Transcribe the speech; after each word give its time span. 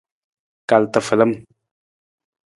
Kal 0.69 0.83
tafalam. 0.93 1.31